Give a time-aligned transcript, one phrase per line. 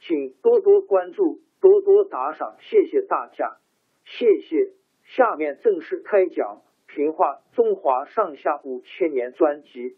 [0.00, 3.58] 请多多关注，多多打赏，谢谢大家，
[4.04, 4.72] 谢谢。
[5.04, 6.62] 下面正式开讲
[6.94, 9.96] 《评话中华上下五千年》专辑。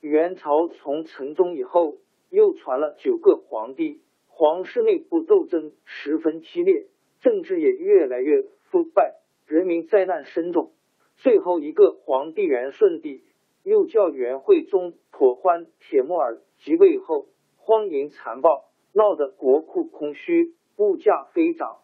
[0.00, 1.96] 元朝从成宗以后，
[2.28, 6.86] 又传了九个皇帝，皇室内部斗争十分激烈，
[7.20, 10.72] 政治也越来越腐败，人民灾难深重。
[11.16, 13.24] 最后一个皇帝元顺帝。
[13.64, 17.26] 又叫元惠宗妥欢铁木儿即位后，
[17.56, 21.78] 荒淫残暴，闹得国库空虚，物价飞涨，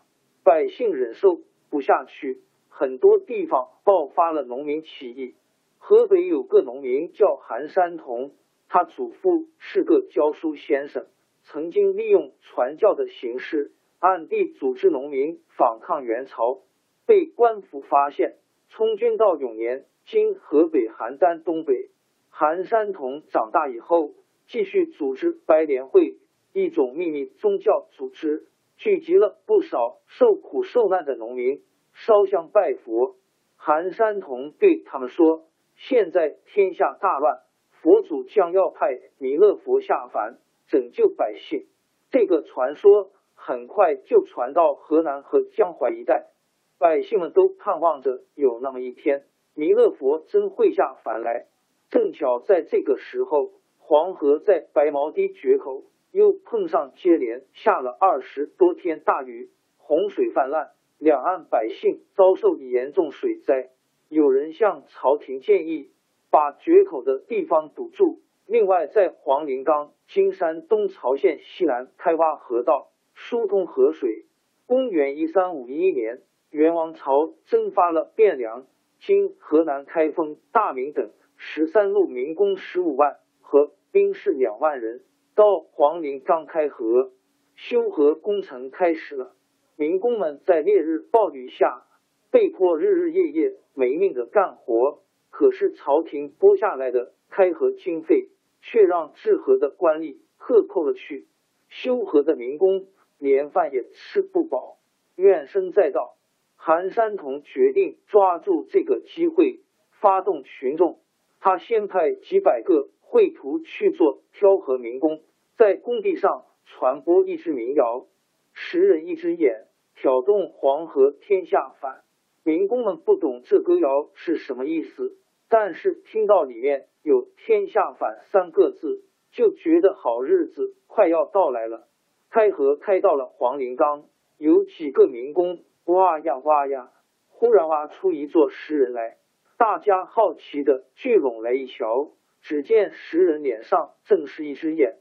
[0.44, 1.40] 百姓忍受
[1.70, 5.34] 不下去，很多地方爆发了农民起义。
[5.78, 8.32] 河北有个农民叫韩山童，
[8.68, 11.06] 他祖父是个教书先生，
[11.44, 16.60] 曾经利用传教的形式，暗地组织农民反抗元朝，
[17.06, 18.36] 被官府发现，
[18.70, 19.84] 充军到永年。
[20.06, 21.90] 今河北邯郸东北，
[22.30, 24.14] 韩山童长大以后，
[24.46, 26.16] 继续组织白莲会，
[26.52, 33.16] 一种秘密宗教组织，聚集了不少受苦受难的农民，烧香拜佛。
[33.56, 35.44] 韩山童对他们说
[35.76, 37.40] ：“现在天下大乱，
[37.82, 41.66] 佛祖将要派弥勒佛下凡拯救百姓。”
[42.10, 46.30] 这个传说很快就传到河南和江淮一带，
[46.80, 49.24] 百姓们都盼望着有那么一天。
[49.54, 51.44] 弥勒佛真会下凡来，
[51.90, 63.68] 正巧在这个时候，黄河在白毛堤决口又碰上接连下了二十多天大雨，洪水泛滥，两岸百姓遭受严重水灾。
[64.08, 65.90] 有人向朝廷建议，
[66.30, 68.20] 把决口的地方堵住。
[68.46, 74.24] 另外，在黄陵冈金山东曹县西南开挖河道，疏通河水。
[74.66, 78.66] 公元一三五一年，元王朝征发了汴梁。
[78.98, 85.02] 今河南开封、大名等十三路民工十五万和兵士两万人
[85.34, 87.12] 到黄陵张开河
[87.54, 89.32] 修河工程开始了。
[89.76, 91.86] 民工们在烈日暴雨下
[92.30, 98.28] 被迫日日夜夜没命的干活，可是朝廷拨下来的开河经费
[98.60, 101.28] 却让治河的官吏克扣了去，
[101.68, 102.88] 修河的民工
[103.18, 104.78] 连饭也吃不饱，
[105.14, 106.16] 怨声载道。
[106.62, 109.60] 韩山童决定抓住这个机会
[109.98, 111.00] 发动群众。
[111.40, 115.22] 他先派几百个绘图去做挑河民工，
[115.56, 118.08] 在工地上传播一支民谣
[118.52, 122.02] ：“十人一只眼，挑动黄河天下反。”
[122.44, 125.16] 民工们不懂这歌谣是什么意思，
[125.48, 129.02] 但是听到里面有“天下反”三个字，
[129.32, 131.88] 就觉得好日子快要到来了。
[132.28, 134.04] 开河开到了黄陵冈，
[134.36, 135.64] 有几个民工。
[135.90, 136.92] 挖呀挖呀，
[137.26, 139.16] 忽然挖出一座石人来。
[139.58, 144.98] 大家好奇的聚拢来一瞧，只见石人脸上正是一只眼，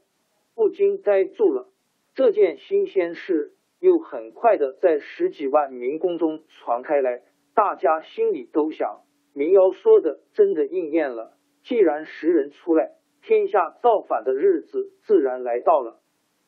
[0.56, 1.68] 不禁呆住了。
[2.14, 7.22] 这件新鲜事又很快的在十几万民工中传开来，
[7.54, 9.02] 大家心里都想：
[9.32, 11.36] 民谣说的真的应验了。
[11.62, 16.00] 既然石人出来，天下造反的日子自然来到了。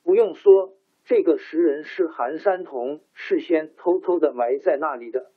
[0.03, 0.73] 不用说。
[1.15, 5.31] 这个石人是韩山童事先偷偷的埋在那里的，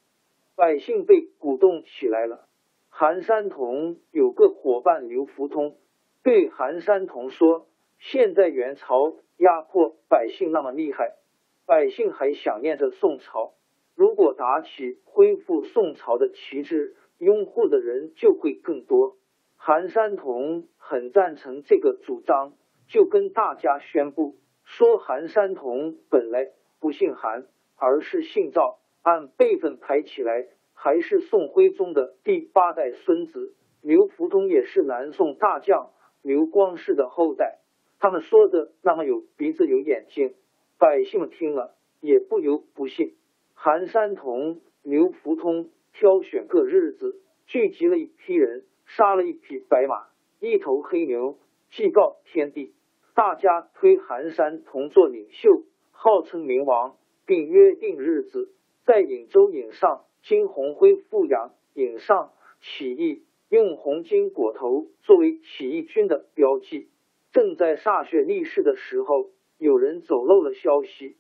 [0.56, 2.48] 百姓被鼓动起来了。
[2.88, 5.76] 韩山童有个伙伴刘福通，
[6.24, 7.68] 对韩山童说
[8.00, 11.18] ：“现在元朝压迫百姓那么厉害，
[11.66, 13.52] 百姓还想念着宋朝。
[13.96, 19.18] 如果打起恢复宋朝的旗帜，拥护的人就会更多。
[19.58, 22.54] 韩山童很赞成这个主张，
[22.88, 27.48] 就跟大家宣布说：韩山童本来不姓韩，
[27.78, 33.56] 而是姓赵，按辈分排起来，还是宋徽宗的第八代孙子。
[33.82, 35.92] 刘福通也是南宋大将
[36.22, 37.60] 刘光世的后代。
[38.00, 40.36] 他们说的那么有鼻子有眼睛，
[40.78, 43.16] 百姓们听了也不由不信。
[43.54, 50.08] 韩山童、刘福通挑选个日子，聚集了一批人，杀了一匹白马，
[50.40, 51.38] 一头黑牛，
[51.70, 52.75] 祭告天地。
[53.16, 58.52] 大家推韩山童做领袖，号称明王，并约定日子，
[58.86, 66.90] 在颍州颍上金鸿辉复阳颍上起义，用红金裹头作为起义军的标记。
[67.32, 71.16] 正在歃血立誓的时候，有人走漏了消息。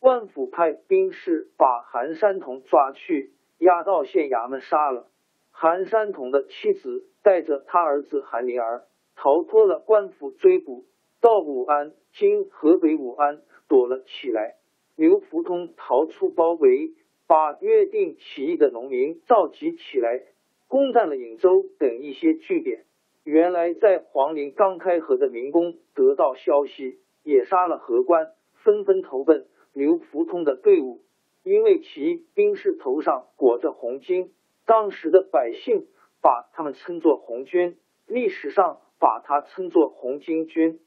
[0.00, 5.08] 官府派兵士把韩山童抓去，押到县衙门杀了。
[5.50, 8.84] 韩山童的妻子带着他儿子韩林儿
[9.16, 10.84] 逃脱了官府追捕，
[11.20, 14.56] 到武安（今河北武安）躲了起来。
[14.94, 16.92] 刘福通逃出包围，
[17.26, 20.22] 把约定起义的农民召集起来，
[20.68, 22.84] 攻占了颍州等一些据点。
[23.24, 31.00] 原来在黄陵刚开河的民工得到消息，也杀了河官，纷纷投奔刘福通的队伍。
[31.42, 34.30] 因为其兵士头上裹着红巾，
[34.66, 35.86] 当时的百姓
[36.20, 37.76] 把他们称作红军，
[38.06, 40.80] 历史上把他称作红巾军。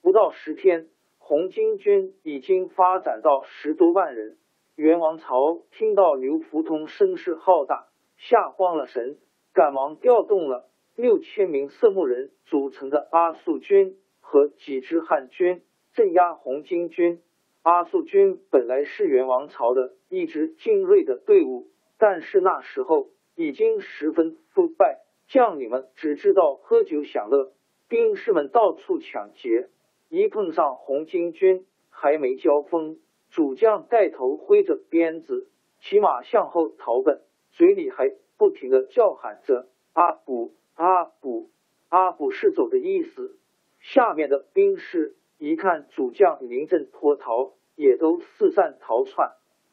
[0.00, 4.38] 不到十天，红巾军已经发展到十多万人。
[4.74, 9.18] 元王朝听到刘福通声势浩大，吓慌了神，
[9.52, 10.68] 赶忙调动了。
[10.94, 15.62] 六千名色目人组成的阿速军和几支汉军
[15.92, 17.20] 镇压红巾军。
[17.62, 21.68] 阿速军本来是元王朝的一支精锐的队伍，
[21.98, 27.52] 但是那时候已经十分腐败，将领们只知道喝酒享乐，
[27.88, 29.68] 兵士们到处抢劫。
[30.08, 32.98] 一碰上红巾军，还没交锋，
[33.30, 35.48] 主将带头挥着鞭子，
[35.80, 37.20] 骑马向后逃奔，
[37.50, 40.52] 嘴里还不停的叫喊着阿卜。
[40.74, 41.50] 阿卜，
[41.88, 43.36] 阿卜是走的意思。
[43.80, 49.32] 下面的兵士一看主将临阵脱逃，也都四散逃窜。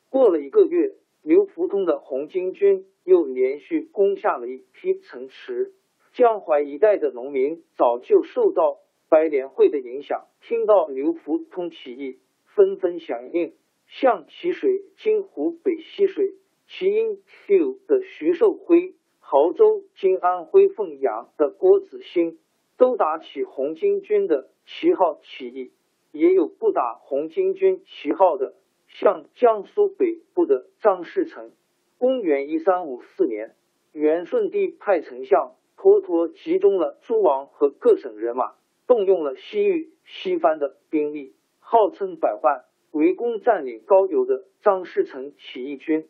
[0.10, 5.74] 过了一个月，刘福通的红巾军又连续攻下了一批城池。
[6.14, 8.80] 江淮一带的农民早就受到
[9.16, 12.20] 白莲会的影响，听到刘福通起义，
[12.54, 13.54] 纷纷响应。
[13.88, 16.34] 像齐水金湖北溪水
[16.68, 18.94] 齐英 Q 的徐寿辉。
[19.22, 22.40] 亳州今安徽凤阳的郭子兴
[22.76, 25.72] 都打起红巾军的旗号起义，
[26.12, 28.54] 也有不打红巾军旗号的，
[28.90, 31.54] 像江苏北部的张士诚。
[31.98, 33.56] 公元一三五四年，
[33.94, 38.56] 元顺帝派丞相脱脱集中了诸王和各省人马，
[38.88, 46.08] 动用了西域、西番的兵力，号称百万，围攻占领高邮的张士诚起义军。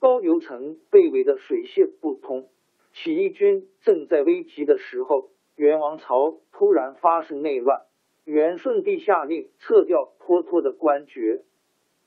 [0.00, 2.48] 高邮城被围得水泄不通，
[2.92, 7.82] 起义军正在危急的时候，元王朝突然发生内乱，
[8.24, 11.42] 元顺帝下令撤掉脱脱的官爵，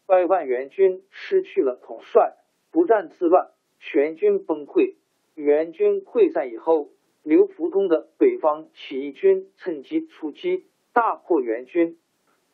[0.05, 2.36] 百万元军失去了统帅，
[2.71, 4.95] 不战自乱，全军崩溃。
[5.36, 6.89] 元军溃散以后，
[7.23, 11.99] 刘福通的北方起义军趁机出击，大破元军。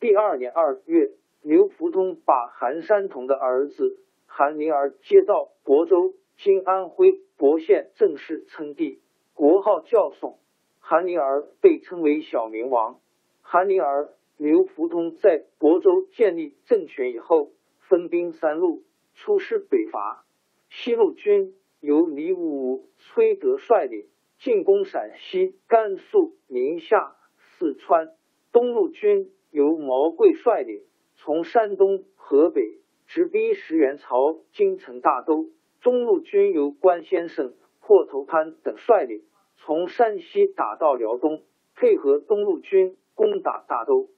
[0.01, 3.97] 第二年二月，刘福通把韩山童的儿子。
[4.25, 8.99] 韩林儿接到亳州（今安徽亳县），正式称帝，
[9.33, 10.37] 国号叫宋。
[10.79, 12.99] 韩林儿被称为小明王。
[13.41, 18.83] 韩林儿、刘福通在亳州建立政权以后，分兵三路
[19.15, 20.25] 出师北伐。
[20.69, 24.05] 西路军由李武、崔德率领，
[24.39, 28.07] 进攻陕西、甘肃、宁夏、四川；
[28.51, 30.81] 东路军由毛贵率领，
[31.15, 32.77] 从山东、河北。
[33.09, 35.45] 直逼石元朝京城大都，
[35.79, 39.23] 中路军由关先生、破头潘等率领，
[39.55, 41.41] 从山西打到辽东，
[41.73, 44.09] 配合东路军攻打大都。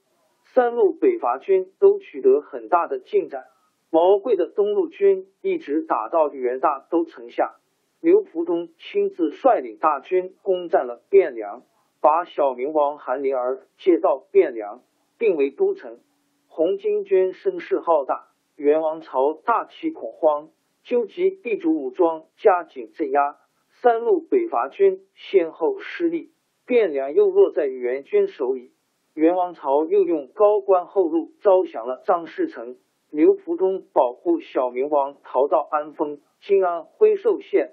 [0.42, 3.44] 三路北伐军都取得很大的进展。
[3.90, 7.59] 毛贵的东路军一直打到元大都城下，
[8.00, 11.64] 刘福通亲自率领大军攻占了汴梁，
[12.00, 14.80] 把小明王韩林儿接到汴梁，
[15.18, 16.00] 并为都城。
[16.48, 18.28] 红巾军声势浩大。
[18.56, 20.48] 元王朝大起恐慌，
[20.82, 23.36] 纠集地主武装加紧镇压。
[23.82, 26.32] 三路北伐军先后失利，
[26.66, 28.72] 汴梁又落在元军手里。
[29.12, 32.78] 元王朝又用高官厚禄招降了张士诚。
[33.10, 37.72] 刘福通保护小明王逃到安丰（今安徽寿县），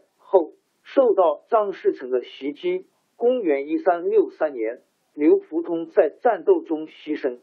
[0.93, 2.85] 受到张士诚的袭击。
[3.17, 4.79] 公元一三六三年，
[5.13, 7.39] 刘福通在战斗中牺牲。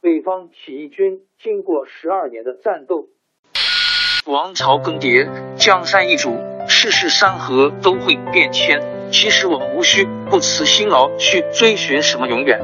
[0.00, 3.08] 北方起义军经过十二年的战斗，
[4.26, 6.36] 王朝更迭，江山易主，
[6.68, 8.80] 世事山河都会变迁。
[9.10, 12.60] 其实我们无需不辞辛劳去追寻什么永远，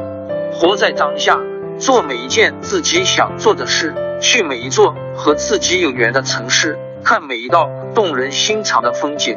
[0.53, 1.41] 活在当下，
[1.77, 3.93] 做每一件自己想做的事。
[4.21, 9.37] 去每一座和自己有缘的城市，看每一道动人心肠的风景，